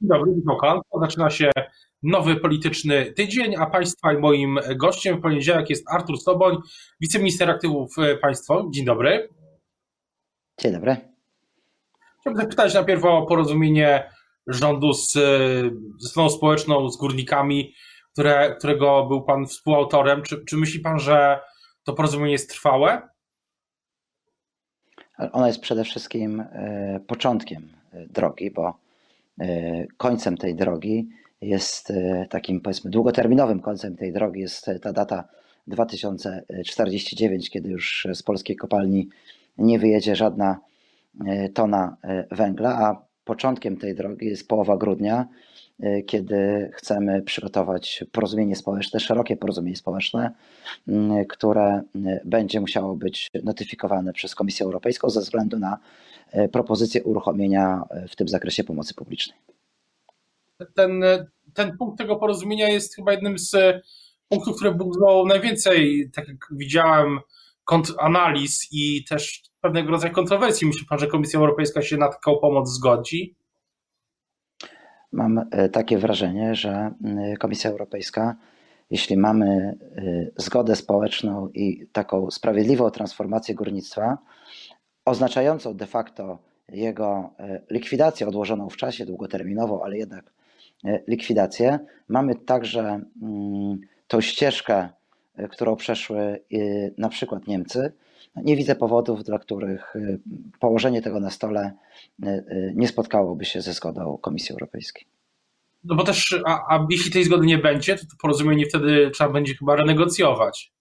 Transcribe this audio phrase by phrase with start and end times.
[0.00, 1.50] Dzień dobry, Michał Zaczyna się
[2.02, 6.56] nowy polityczny tydzień, a Państwa i moim gościem w poniedziałek jest Artur Soboń,
[7.00, 8.72] wiceminister aktywów państwowych.
[8.72, 9.28] Dzień dobry.
[10.60, 10.96] Dzień dobry.
[12.20, 14.10] Chciałbym zapytać najpierw o porozumienie
[14.46, 15.12] rządu z,
[15.98, 17.74] ze stroną społeczną, z górnikami,
[18.12, 20.22] które, którego był Pan współautorem.
[20.22, 21.40] Czy, czy myśli Pan, że
[21.84, 23.08] to porozumienie jest trwałe?
[25.32, 28.89] Ono jest przede wszystkim e, początkiem e, drogi, bo e,
[29.96, 31.08] końcem tej drogi
[31.40, 31.92] jest
[32.30, 35.28] takim powiedzmy długoterminowym końcem tej drogi jest ta data
[35.66, 39.08] 2049, kiedy już z polskiej kopalni
[39.58, 40.60] nie wyjedzie żadna
[41.54, 41.96] tona
[42.30, 45.28] węgla, a początkiem tej drogi jest połowa grudnia,
[46.06, 50.30] kiedy chcemy przygotować porozumienie społeczne, szerokie porozumienie społeczne,
[50.88, 50.92] y,
[51.28, 55.78] które y, będzie musiało być notyfikowane przez Komisję Europejską ze względu na
[56.52, 59.38] propozycję uruchomienia w tym zakresie pomocy publicznej.
[60.74, 61.02] Ten,
[61.54, 63.56] ten punkt tego porozumienia jest chyba jednym z
[64.28, 67.20] punktów, które budzą najwięcej, tak jak widziałem,
[67.98, 70.66] analiz i też pewnego rodzaju kontrowersji.
[70.66, 73.34] Myśli pan, że Komisja Europejska się na taką pomoc zgodzi?
[75.12, 76.90] Mam e, takie wrażenie, że
[77.38, 78.36] Komisja Europejska,
[78.90, 84.18] jeśli mamy e, zgodę społeczną i taką sprawiedliwą transformację górnictwa,
[85.04, 86.38] oznaczającą de facto
[86.68, 90.32] jego e, likwidację odłożoną w czasie, długoterminową, ale jednak
[91.08, 93.00] likwidację, mamy także
[94.08, 94.88] tą ścieżkę,
[95.50, 96.40] którą przeszły
[96.98, 97.92] na przykład Niemcy,
[98.36, 100.20] nie widzę powodów, dla których y,
[100.60, 101.72] położenie tego na stole
[102.24, 105.06] y, y, nie spotkałoby się ze zgodą Komisji Europejskiej.
[105.84, 109.30] No bo też, a, a jeśli tej zgody nie będzie, to, to porozumienie wtedy trzeba
[109.30, 110.72] będzie chyba renegocjować.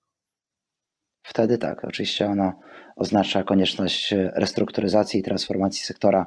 [1.23, 2.53] Wtedy tak, oczywiście ono
[2.95, 6.25] oznacza konieczność restrukturyzacji i transformacji sektora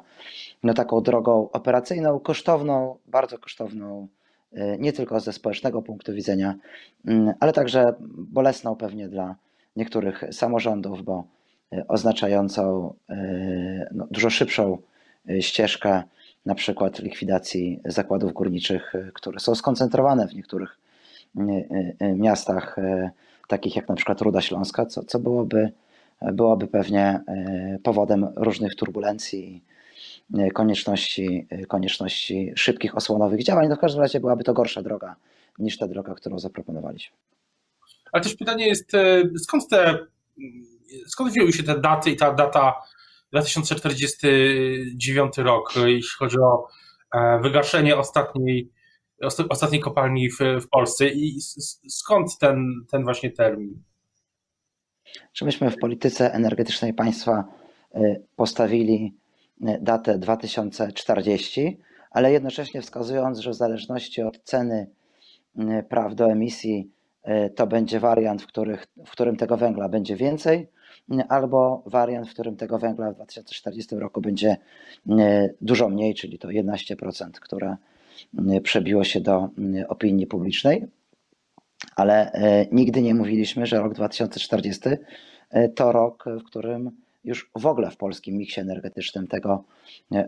[0.63, 4.07] no taką drogą operacyjną, kosztowną, bardzo kosztowną,
[4.79, 6.55] nie tylko ze społecznego punktu widzenia,
[7.39, 9.35] ale także bolesną pewnie dla
[9.75, 11.23] niektórych samorządów, bo
[11.73, 14.77] e, oznaczającą e, no, dużo szybszą
[15.29, 16.03] e, ścieżkę
[16.45, 20.77] na przykład likwidacji zakładów górniczych, które są skoncentrowane w niektórych
[22.15, 22.75] miastach,
[23.47, 25.71] takich jak na przykład Ruda Śląska, co, co byłoby,
[26.21, 27.21] byłoby pewnie
[27.83, 29.63] powodem różnych turbulencji
[30.53, 33.67] konieczności, konieczności szybkich osłonowych działań.
[33.69, 35.15] No w każdym razie byłaby to gorsza droga
[35.59, 37.17] niż ta droga, którą zaproponowaliśmy.
[38.13, 39.97] Ale też pytanie jest, e, skąd te,
[41.07, 42.73] skąd wzięły się te daty i ta data
[43.31, 46.67] 2049 rok, jeśli chodzi o
[47.13, 48.71] e, wygaszenie ostatniej,
[49.49, 51.41] ostatniej kopalni w, w Polsce i
[51.89, 53.83] skąd ten, ten właśnie termin?
[55.33, 57.43] Czy myśmy w polityce energetycznej państwa
[57.93, 59.17] e, postawili
[59.81, 61.79] datę 2040,
[62.11, 64.89] ale jednocześnie wskazując, że w zależności od ceny
[65.89, 66.92] praw do emisji
[67.55, 70.67] to będzie wariant, w, których, w którym tego węgla będzie więcej,
[71.29, 74.57] albo wariant, w którym tego węgla w 2040 roku będzie
[75.09, 77.77] e, dużo mniej, czyli to 11%, które
[78.49, 79.49] e, przebiło się do
[79.87, 80.87] opinii publicznej.
[81.95, 82.31] Ale
[82.71, 84.89] nigdy nie mówiliśmy, że rok 2040
[85.75, 86.91] to rok, w którym
[87.23, 89.63] już w ogóle w polskim miksie energetycznym tego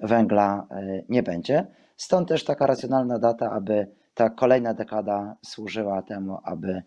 [0.03, 0.67] węgla
[1.09, 1.65] nie będzie.
[1.97, 6.81] Stąd też taka racjonalna data, aby ta kolejna dekada służyła temu, aby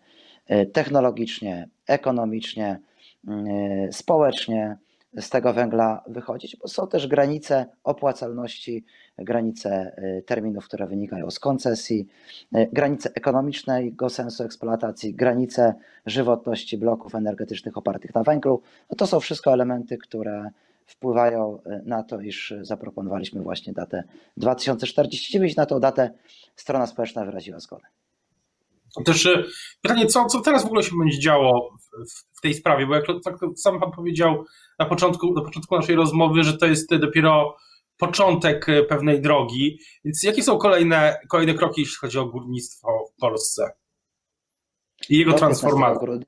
[0.47, 2.79] e, technologicznie, ekonomicznie,
[3.27, 4.77] e, społecznie
[5.17, 8.85] z tego węgla wychodzić, bo są też granice opłacalności,
[9.17, 12.07] granice e, terminów, które wynikają z koncesji,
[12.51, 15.73] granice ekonomicznego sensu eksploatacji, granice
[16.05, 18.61] żywotności bloków energetycznych opartych na węglu.
[18.89, 20.49] No to są wszystko elementy, które
[20.89, 24.03] wpływają e, na to, iż zaproponowaliśmy właśnie datę
[24.37, 25.55] 2049.
[25.55, 26.11] Na tą datę
[26.55, 27.85] strona społeczna wyraziła zgodę.
[29.05, 29.43] Też e,
[29.81, 31.77] pytanie, co, co teraz w ogóle się będzie działo
[32.09, 34.45] w, w tej sprawie, bo jak tak sam Pan powiedział
[34.79, 37.55] na początku, na początku naszej rozmowy, że to jest dopiero
[37.97, 43.19] początek e, pewnej drogi, więc jakie są kolejne, kolejne kroki, jeśli chodzi o górnictwo w
[43.21, 43.71] Polsce
[45.09, 46.19] i jego transformację?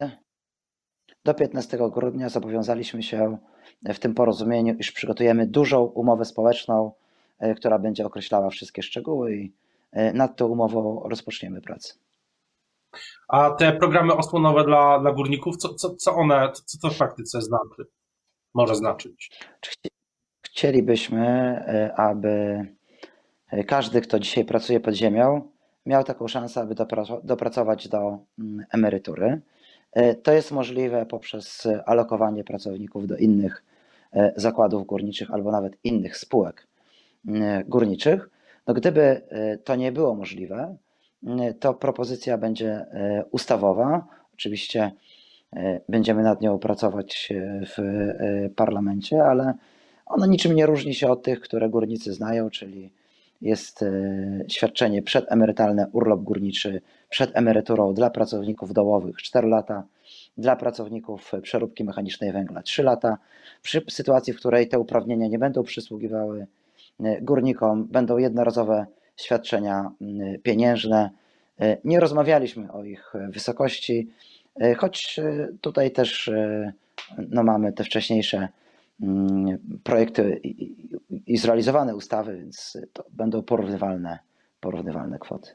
[1.26, 3.38] Do 15 grudnia zobowiązaliśmy się
[3.84, 6.92] w tym porozumieniu, iż przygotujemy dużą umowę społeczną,
[7.40, 9.54] e, która będzie określała wszystkie szczegóły i
[9.92, 11.94] e, nad tą umową rozpoczniemy pracę.
[13.28, 17.42] A te programy osłonowe dla, dla górników, co, co, co one, co to w praktyce
[17.42, 17.86] znaczy?
[18.54, 19.40] Może znaczyć?
[20.42, 22.66] Chcielibyśmy, e, aby
[23.68, 25.52] każdy, kto dzisiaj pracuje pod ziemią,
[25.86, 26.76] miał taką szansę, aby
[27.24, 29.42] dopracować do mm, emerytury.
[30.24, 33.64] To jest możliwe poprzez alokowanie pracowników do innych
[34.36, 36.68] zakładów górniczych albo nawet innych spółek
[37.28, 38.30] e, górniczych.
[38.68, 39.22] No, gdyby
[39.64, 40.76] to nie było możliwe,
[41.60, 42.86] to propozycja będzie
[43.32, 44.08] ustawowa.
[44.34, 44.92] Oczywiście
[45.90, 47.30] będziemy nad nią pracować
[47.78, 48.08] w
[48.56, 49.54] parlamencie, ale
[50.06, 52.92] ona niczym nie różni się od tych, które górnicy znają, czyli
[53.42, 53.92] jest e,
[54.48, 59.84] świadczenie przedemerytalne, urlop górniczy przed emeryturą dla pracowników dołowych 4 lata,
[60.38, 63.18] dla pracowników przeróbki mechanicznej węgla 3 lata.
[63.62, 66.48] Przy sytuacji, w której te uprawnienia nie będą przysługiwały
[67.00, 68.86] e, górnikom, będą jednorazowe
[69.18, 69.92] świadczenia
[70.44, 71.10] pieniężne.
[71.60, 74.10] E, nie rozmawialiśmy o ich wysokości,
[74.78, 75.20] choć
[75.62, 76.32] tutaj też
[77.18, 78.48] no, mamy te wcześniejsze
[79.02, 80.42] Mm, projekty
[81.10, 84.20] i zrealizowane ustawy, więc to będą porównywalne,
[84.60, 85.52] porównywalne kwoty.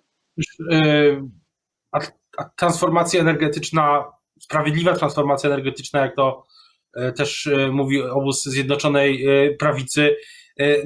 [0.72, 1.22] Y,
[1.92, 2.00] a,
[2.56, 4.04] transformacja energetyczna,
[4.40, 6.46] sprawiedliwa transformacja energetyczna, jak to
[6.96, 9.26] y, też y, mówi obóz Zjednoczonej
[9.58, 10.16] Prawicy,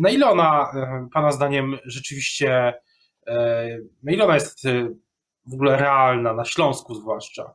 [0.00, 0.72] na ile ona
[1.12, 2.74] Pana zdaniem rzeczywiście,
[4.02, 4.62] na ile ona jest
[5.46, 7.54] w ogóle realna, na Śląsku zwłaszcza?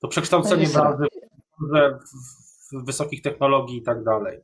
[0.00, 1.06] To przekształcenie branży
[2.72, 4.40] w wysokich technologii i tak dalej.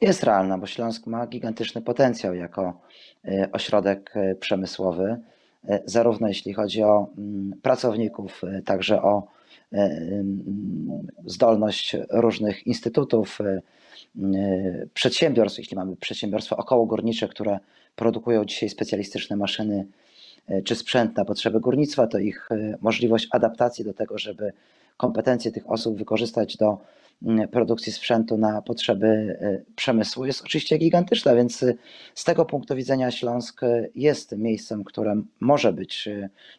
[0.00, 2.80] Jest realna, bo Śląsk ma gigantyczny potencjał jako
[3.24, 5.20] e, ośrodek e, przemysłowy, e,
[5.84, 9.26] zarówno jeśli chodzi o mm, pracowników, także o
[9.72, 13.38] mm, zdolność różnych instytutów,
[14.94, 17.58] przedsiębiorstw, jeśli mamy przedsiębiorstwa okołogórnicze, które
[17.96, 19.86] produkują dzisiaj specjalistyczne maszyny
[20.64, 22.48] czy sprzęt na potrzeby górnictwa, to ich
[22.80, 24.52] możliwość adaptacji do tego, żeby
[24.96, 26.78] kompetencje tych osób wykorzystać do
[27.50, 31.78] produkcji sprzętu na potrzeby y, przemysłu jest oczywiście gigantyczna, więc y,
[32.14, 36.08] z tego punktu widzenia Śląsk y, jest miejscem, które może być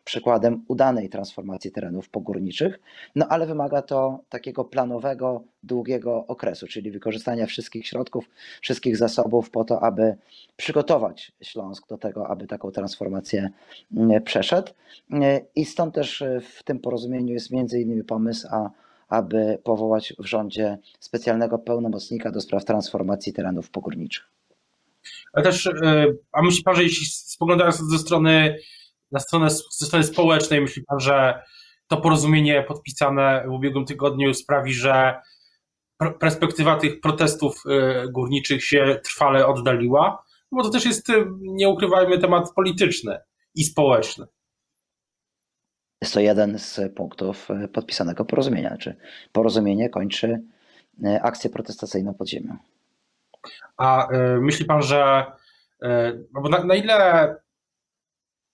[0.04, 2.80] przykładem udanej transformacji terenów pogórniczych,
[3.16, 8.30] no ale wymaga to takiego planowego, długiego okresu, czyli wykorzystania wszystkich środków,
[8.62, 10.16] wszystkich zasobów po to, aby
[10.58, 13.50] przygotować Śląsk do tego, aby taką transformację
[13.98, 14.72] mm, przeszedł.
[15.56, 18.70] I stąd też w tym porozumieniu jest między innymi pomysł, a
[19.08, 24.24] aby powołać w rządzie specjalnego pełnomocnika do spraw transformacji terenów pogórniczych.
[25.34, 28.58] Ale też, e, a myśli pan, że jeśli spoglądając ze strony,
[29.12, 31.44] na stronę, ze strony społecznej, myśli pan, że
[31.88, 35.22] to porozumienie podpisane w ubiegłym tygodniu sprawi, że
[36.20, 40.24] perspektywa tych protestów e, górniczych się trwale oddaliła?
[40.52, 43.18] Bo to też jest, e, nie ukrywajmy, temat polityczny
[43.56, 44.26] i społeczny.
[46.06, 48.78] Jest to jeden z punktów e, podpisanego porozumienia.
[48.78, 48.96] Czy
[49.32, 50.42] porozumienie kończy
[51.04, 52.58] e, akcję protestacyjną pod ziemią.
[53.78, 55.26] A y, myśli pan, że
[55.84, 55.88] y,
[56.50, 57.28] na, na ile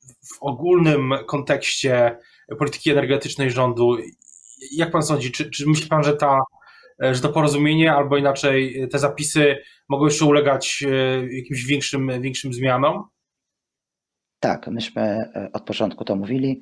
[0.03, 2.18] w ogólnym kontekście
[2.59, 3.97] polityki energetycznej rządu,
[4.71, 6.39] jak pan sądzi, czy, czy myśli pan, że, ta,
[7.00, 9.57] że to porozumienie albo inaczej te zapisy
[9.89, 10.83] mogą jeszcze ulegać
[11.31, 13.04] jakimś większym, większym zmianom?
[14.39, 16.62] Tak, myśmy od początku to mówili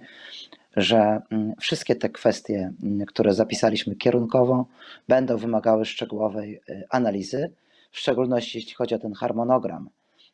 [0.77, 4.65] że mm, wszystkie te kwestie, mm, które zapisaliśmy kierunkowo,
[5.07, 7.51] będą wymagały szczegółowej y, analizy,
[7.91, 9.89] w szczególności jeśli chodzi o ten harmonogram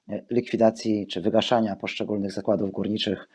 [0.10, 3.30] y, likwidacji czy wygaszania poszczególnych zakładów górniczych,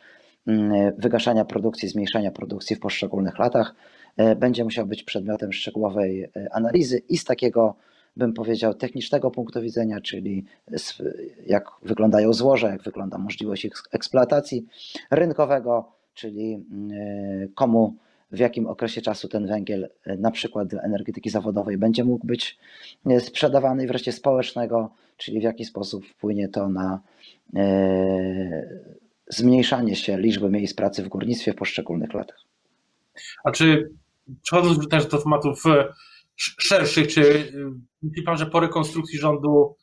[0.47, 3.75] mm, wygaszania produkcji, zmniejszania produkcji w poszczególnych latach,
[4.21, 7.75] y, będzie musiał być przedmiotem szczegółowej analizy i z takiego
[8.17, 10.45] bym powiedział, technicznego punktu widzenia, czyli
[11.47, 14.67] jak wyglądają złoża, jak wygląda możliwość ich eksploatacji,
[15.11, 17.97] rynkowego, czyli mm, e, komu
[18.33, 22.59] w jakim okresie czasu ten węgiel, e, na przykład dla energetyki zawodowej, będzie mógł być
[23.07, 27.01] e, sprzedawany, i wreszcie społecznego, czyli w jaki sposób wpłynie to na
[29.29, 32.41] zmniejszanie się liczby miejsc pracy w górnictwie w poszczególnych latach.
[33.45, 33.91] A czy
[34.43, 35.63] przechodząc też do tematów
[36.37, 37.53] szerszych, czy
[38.03, 39.77] myśli Pan, że po rekonstrukcji rządu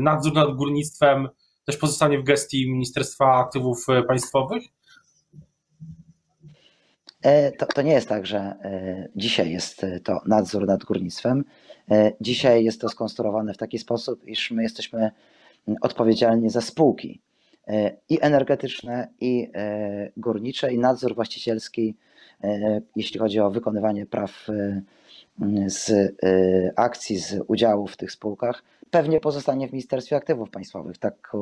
[0.00, 1.28] nadzór nad górnictwem
[1.64, 4.62] też pozostanie w gestii Ministerstwa Aktywów Państwowych?
[7.24, 11.44] E, to, to nie jest tak, że e, dzisiaj jest to nadzór nad górnictwem.
[11.90, 15.10] E, dzisiaj jest to skonstruowane w taki sposób, iż my jesteśmy
[15.80, 17.20] odpowiedzialni za spółki
[18.08, 19.50] i energetyczne, i
[20.16, 21.96] górnicze, i nadzór właścicielski,
[22.96, 24.46] jeśli chodzi o wykonywanie praw
[25.66, 26.14] z
[26.76, 30.98] akcji, z udziałów w tych spółkach, pewnie pozostanie w Ministerstwie Aktywów Państwowych.
[30.98, 31.32] Tak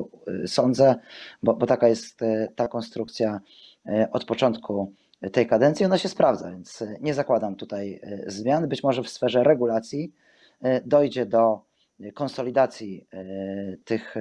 [0.46, 0.94] sądzę,
[1.42, 2.20] bo, bo taka jest
[2.56, 3.40] ta konstrukcja
[4.12, 4.92] od początku
[5.30, 8.68] tej kadencji, ona się sprawdza, więc e, nie zakładam tutaj e, zmian.
[8.68, 10.12] Być może w sferze regulacji
[10.62, 11.60] e, dojdzie do
[12.14, 13.06] konsolidacji
[13.84, 14.14] tych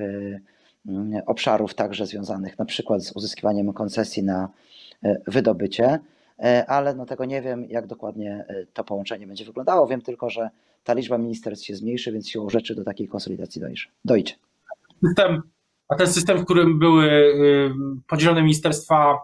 [1.25, 4.49] obszarów, także związanych na przykład z uzyskiwaniem koncesji na
[5.27, 5.99] wydobycie,
[6.67, 9.87] ale no tego nie wiem, jak dokładnie to połączenie będzie wyglądało.
[9.87, 10.49] Wiem tylko, że
[10.83, 13.61] ta liczba ministerstw się zmniejszy, więc siłą rzeczy do takiej konsolidacji
[14.05, 14.33] dojdzie.
[15.07, 15.41] System
[15.91, 17.71] A ten system, w którym były y,
[18.07, 19.17] podzielone ministerstwa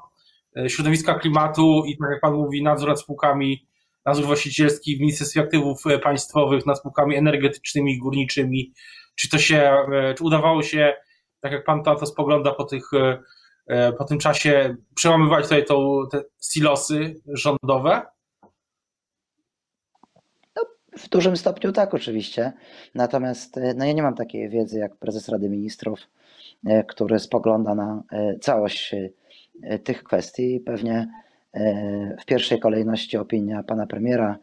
[0.67, 3.67] środowiska, klimatu i tak jak Pan mówi, nadzór nad spółkami,
[4.05, 8.73] nadzór właścicielski w Ministerstwie Aktywów Państwowych nad spółkami energetycznymi górniczymi,
[9.15, 9.73] czy to się,
[10.17, 10.93] czy udawało się,
[11.41, 12.91] tak jak Pan to, spogląda po tych
[13.97, 15.65] po tym czasie przełamywać tutaj
[16.11, 18.01] te silosy rządowe?
[20.97, 22.53] W dużym stopniu tak, oczywiście.
[22.95, 25.99] Natomiast e, no ja nie mam takiej wiedzy jak prezes Rady Ministrów,
[26.65, 28.95] e, który spogląda na e, całość
[29.83, 30.59] tych kwestii.
[30.65, 31.07] Pewnie
[32.21, 34.37] w pierwszej kolejności opinia pana premiera.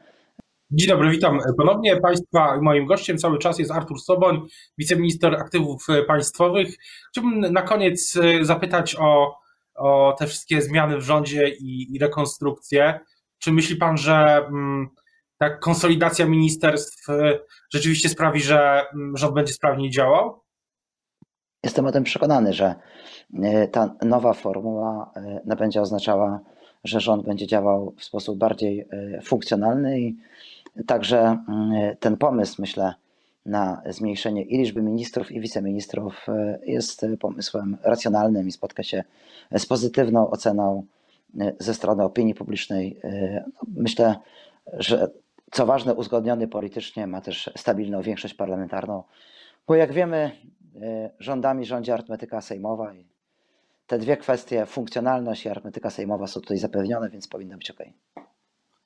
[0.70, 2.60] Dzień dobry, witam ponownie Państwa.
[2.60, 4.46] Moim gościem cały czas jest Artur Soboń,
[4.78, 6.68] wiceminister aktywów państwowych.
[7.08, 9.38] Chciałbym na koniec zapytać o,
[9.74, 13.00] o te wszystkie zmiany w rządzie i, i rekonstrukcję.
[13.38, 14.46] Czy myśli Pan, że.
[14.48, 14.88] Mm,
[15.38, 17.38] tak, konsolidacja ministerstw e,
[17.72, 20.43] rzeczywiście sprawi, że mm, rząd będzie sprawniej działał?
[21.64, 22.74] Jestem o tym przekonany, że
[23.42, 25.10] e, ta nowa formuła
[25.46, 26.40] e, będzie oznaczała,
[26.84, 28.88] że rząd będzie działał w sposób bardziej
[29.22, 30.16] funkcjonalny i
[30.86, 32.94] także mm, ten pomysł, myślę,
[33.46, 36.26] na zmniejszenie i liczby ministrów, i wiceministrów
[36.66, 39.04] jest pomysłem racjonalnym i spotka się
[39.56, 40.84] z pozytywną oceną
[41.58, 43.00] ze strony opinii publicznej.
[43.46, 44.16] No, myślę,
[44.72, 45.08] że
[45.52, 49.02] co ważne, uzgodniony politycznie, ma też stabilną większość parlamentarną,
[49.66, 50.63] bo jak wiemy, e,
[51.18, 53.08] rządami rządzi arytmetyka sejmowa i
[53.86, 57.78] te dwie kwestie, funkcjonalność i arytmetyka sejmowa są tutaj zapewnione, więc powinno być ok.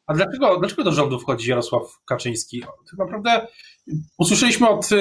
[0.07, 2.61] A dlaczego, dlaczego do rządu wchodzi Jarosław Kaczyński?
[2.61, 3.47] Tak naprawdę
[4.19, 4.97] usłyszeliśmy od, e,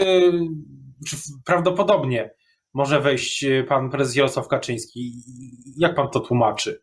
[1.07, 2.31] czy prawdopodobnie
[2.73, 5.13] może wejść pan prezes Jarosław Kaczyński.
[5.77, 6.81] Jak pan to tłumaczy?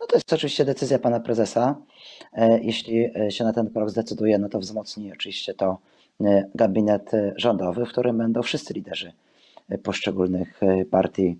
[0.00, 1.76] No to jest oczywiście decyzja pana prezesa.
[2.32, 5.78] E, jeśli e, się na ten krok zdecyduje, no to wzmocni oczywiście to e,
[6.54, 9.12] gabinet rządowy, w którym będą wszyscy liderzy
[9.82, 10.60] poszczególnych
[10.90, 11.38] partii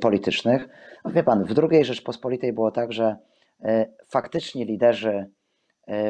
[0.00, 0.68] politycznych.
[1.04, 3.16] No wie pan, w drugiej Rzeczpospolitej było tak, że
[4.08, 5.26] faktycznie liderzy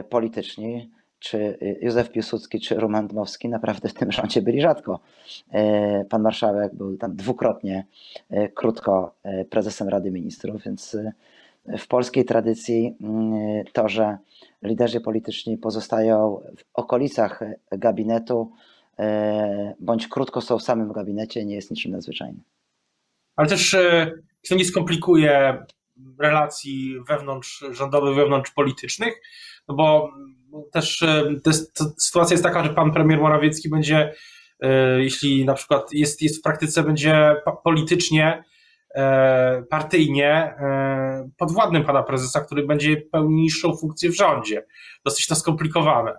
[0.09, 5.00] polityczni, czy Józef Piłsudski, czy Roman Dmowski naprawdę w tym rządzie byli rzadko.
[6.09, 7.87] Pan marszałek był tam dwukrotnie
[8.54, 9.14] krótko
[9.50, 10.97] prezesem Rady Ministrów, więc
[11.66, 14.19] w polskiej tradycji mm, to, że
[14.62, 17.40] liderzy polityczni pozostają w okolicach
[17.73, 18.52] gabinetu
[18.99, 22.42] e, bądź krótko są w samym gabinecie, nie jest niczym nadzwyczajnym.
[23.37, 24.12] Ale też e,
[24.49, 25.64] to nie skomplikuje
[26.19, 29.14] relacji wewnątrz rządowych, wewnątrz politycznych,
[29.69, 30.11] no bo
[30.73, 31.31] też e,
[31.99, 34.14] sytuacja jest taka, że pan premier Morawiecki będzie,
[34.99, 38.45] jeśli na przykład jest, jest w praktyce, będzie politycznie
[39.70, 44.66] partyjnie e, podwładnym pana prezesa, który będzie pełnił niższą funkcję w rządzie.
[45.04, 46.12] Dosyć to skomplikowane.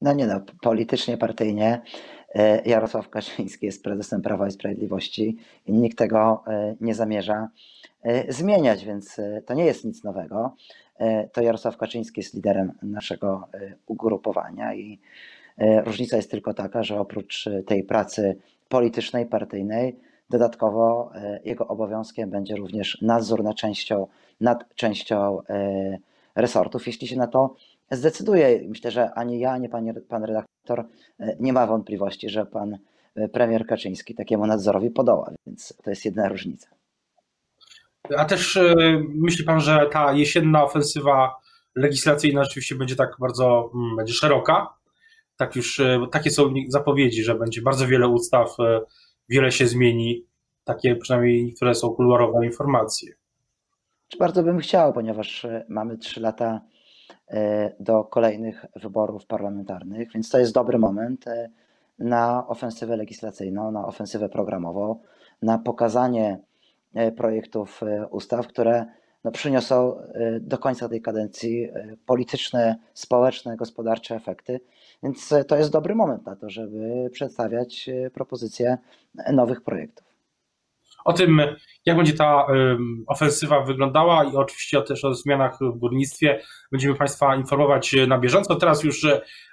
[0.00, 1.82] No nie no, politycznie, partyjnie
[2.34, 5.36] e, Jarosław Kaczyński jest prezesem Prawa i Sprawiedliwości
[5.66, 6.44] i nikt tego
[6.80, 7.48] nie zamierza
[8.28, 10.56] zmieniać, więc to nie jest nic nowego.
[11.32, 13.48] To Jarosław Kaczyński jest liderem naszego
[13.86, 15.00] ugrupowania i
[15.84, 18.36] różnica jest tylko taka, że oprócz tej pracy
[18.68, 19.96] politycznej, partyjnej,
[20.30, 24.06] Dodatkowo e, jego obowiązkiem będzie również nadzór nad częścią,
[24.40, 25.98] nad częścią e,
[26.36, 27.54] resortów, jeśli się na to
[27.90, 28.68] zdecyduje.
[28.68, 30.84] Myślę, że ani ja, ani pan, pan redaktor
[31.20, 32.78] e, nie ma wątpliwości, że pan
[33.32, 36.68] premier Kaczyński takiemu nadzorowi podoła, więc to jest jedna różnica.
[38.16, 38.58] A też
[39.14, 41.36] myśli pan, że ta jesienna ofensywa
[41.74, 44.74] legislacyjna rzeczywiście będzie tak bardzo mm, będzie szeroka?
[45.36, 48.56] Tak już, takie są zapowiedzi, że będzie bardzo wiele ustaw
[49.28, 50.26] wiele się zmieni.
[50.64, 53.12] Takie przynajmniej niektóre są kuluarowe informacje.
[54.18, 56.60] Bardzo bym chciał, ponieważ e, mamy trzy lata
[57.28, 61.50] e, do kolejnych wyborów parlamentarnych, więc to jest dobry moment e,
[61.98, 65.00] na ofensywę legislacyjną, na ofensywę programową,
[65.42, 66.38] na pokazanie
[67.16, 68.86] projektów ustaw, które
[69.24, 69.96] no, przyniosą
[70.40, 71.68] do końca tej kadencji
[72.06, 74.60] polityczne, społeczne, gospodarcze efekty.
[75.02, 78.78] Więc e, to jest dobry moment na to, żeby przedstawiać propozycje
[79.32, 80.06] nowych projektów.
[81.04, 81.40] O tym,
[81.86, 82.46] jak będzie ta
[83.06, 86.40] ofensywa wyglądała i oczywiście też o zmianach w górnictwie
[86.72, 88.54] będziemy Państwa informować na bieżąco.
[88.54, 89.06] Teraz już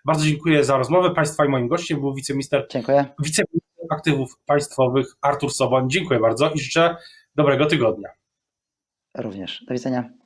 [0.06, 1.12] bardzo dziękuję za rozmowę.
[1.16, 3.06] Państwa i moim gościem był wiceminister, dziękuję.
[3.20, 5.90] wiceminister aktywów państwowych Artur Soboń.
[5.90, 6.96] Dziękuję bardzo i życzę
[7.36, 8.10] dobrego tygodnia.
[9.18, 9.66] Również.
[9.68, 10.21] Do widzenia.